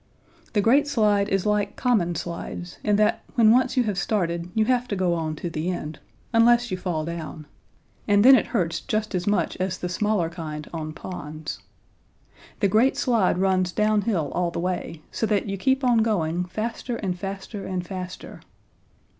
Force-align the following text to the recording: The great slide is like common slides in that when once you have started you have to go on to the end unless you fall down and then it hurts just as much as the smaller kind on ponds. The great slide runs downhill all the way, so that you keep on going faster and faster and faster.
The 0.53 0.61
great 0.61 0.87
slide 0.87 1.29
is 1.29 1.45
like 1.45 1.75
common 1.75 2.15
slides 2.15 2.79
in 2.83 2.95
that 2.95 3.21
when 3.35 3.51
once 3.51 3.77
you 3.77 3.83
have 3.83 3.99
started 3.99 4.49
you 4.55 4.65
have 4.65 4.87
to 4.87 4.95
go 4.95 5.13
on 5.13 5.35
to 5.35 5.47
the 5.47 5.69
end 5.69 5.99
unless 6.33 6.71
you 6.71 6.75
fall 6.77 7.05
down 7.05 7.45
and 8.07 8.25
then 8.25 8.35
it 8.35 8.47
hurts 8.47 8.79
just 8.81 9.13
as 9.13 9.27
much 9.27 9.55
as 9.57 9.77
the 9.77 9.87
smaller 9.89 10.27
kind 10.27 10.67
on 10.73 10.91
ponds. 10.91 11.59
The 12.61 12.67
great 12.67 12.97
slide 12.97 13.37
runs 13.37 13.71
downhill 13.71 14.31
all 14.33 14.49
the 14.49 14.59
way, 14.59 15.03
so 15.11 15.27
that 15.27 15.45
you 15.45 15.55
keep 15.55 15.83
on 15.83 15.99
going 15.99 16.45
faster 16.45 16.95
and 16.95 17.15
faster 17.15 17.67
and 17.67 17.85
faster. 17.85 18.41